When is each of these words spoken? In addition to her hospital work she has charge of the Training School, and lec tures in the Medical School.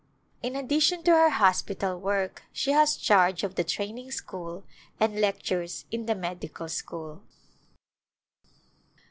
In 0.41 0.55
addition 0.55 1.03
to 1.03 1.11
her 1.11 1.29
hospital 1.29 1.99
work 1.99 2.41
she 2.51 2.71
has 2.71 2.97
charge 2.97 3.43
of 3.43 3.53
the 3.53 3.63
Training 3.63 4.09
School, 4.09 4.63
and 4.99 5.13
lec 5.19 5.43
tures 5.43 5.85
in 5.91 6.07
the 6.07 6.15
Medical 6.15 6.69
School. 6.69 7.21